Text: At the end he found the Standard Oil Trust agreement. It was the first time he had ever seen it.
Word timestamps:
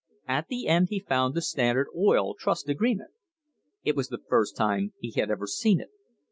At 0.27 0.47
the 0.47 0.65
end 0.67 0.87
he 0.89 0.99
found 0.99 1.35
the 1.35 1.43
Standard 1.43 1.85
Oil 1.95 2.33
Trust 2.33 2.67
agreement. 2.67 3.11
It 3.83 3.95
was 3.95 4.07
the 4.07 4.17
first 4.27 4.55
time 4.57 4.93
he 4.97 5.11
had 5.11 5.29
ever 5.29 5.45
seen 5.45 5.79
it. 5.79 5.91